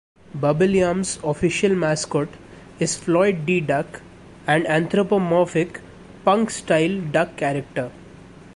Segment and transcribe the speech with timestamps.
[0.33, 2.27] Bubble Yum's official mascot
[2.79, 3.59] is Floyd D.
[3.59, 4.01] Duck,
[4.47, 5.79] an anthropomorphic
[6.25, 7.91] punk-style duck character.